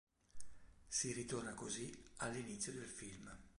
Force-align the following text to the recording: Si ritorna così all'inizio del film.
Si 0.87 1.13
ritorna 1.13 1.53
così 1.53 1.95
all'inizio 2.17 2.73
del 2.73 2.87
film. 2.87 3.37